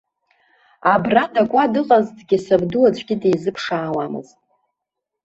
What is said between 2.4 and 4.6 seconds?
сабду аӡәгьы дизыԥшаауамызт.